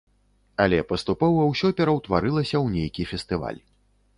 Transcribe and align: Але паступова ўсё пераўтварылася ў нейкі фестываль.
Але 0.63 0.77
паступова 0.91 1.45
ўсё 1.51 1.67
пераўтварылася 1.81 2.53
ў 2.53 2.67
нейкі 2.77 3.07
фестываль. 3.11 3.61